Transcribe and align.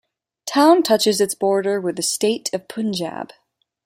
Town 0.47 0.81
touches 0.81 1.21
its 1.21 1.35
border 1.35 1.79
with 1.79 1.95
the 1.95 2.01
state 2.01 2.49
of 2.53 2.67
Punjab. 2.67 3.33